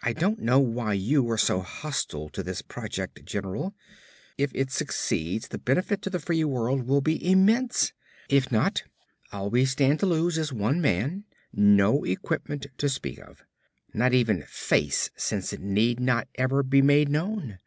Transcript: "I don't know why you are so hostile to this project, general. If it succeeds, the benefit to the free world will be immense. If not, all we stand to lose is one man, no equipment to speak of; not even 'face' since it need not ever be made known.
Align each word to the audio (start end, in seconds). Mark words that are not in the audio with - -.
"I 0.00 0.12
don't 0.12 0.38
know 0.38 0.60
why 0.60 0.92
you 0.92 1.28
are 1.28 1.36
so 1.36 1.58
hostile 1.60 2.28
to 2.28 2.44
this 2.44 2.62
project, 2.62 3.24
general. 3.26 3.74
If 4.38 4.52
it 4.54 4.70
succeeds, 4.70 5.48
the 5.48 5.58
benefit 5.58 6.02
to 6.02 6.10
the 6.10 6.20
free 6.20 6.44
world 6.44 6.84
will 6.86 7.00
be 7.00 7.28
immense. 7.32 7.92
If 8.28 8.52
not, 8.52 8.84
all 9.32 9.50
we 9.50 9.64
stand 9.64 9.98
to 9.98 10.06
lose 10.06 10.38
is 10.38 10.52
one 10.52 10.80
man, 10.80 11.24
no 11.52 12.04
equipment 12.04 12.68
to 12.78 12.88
speak 12.88 13.18
of; 13.18 13.42
not 13.92 14.12
even 14.14 14.44
'face' 14.44 15.10
since 15.16 15.52
it 15.52 15.58
need 15.60 15.98
not 15.98 16.28
ever 16.36 16.62
be 16.62 16.80
made 16.80 17.08
known. 17.08 17.58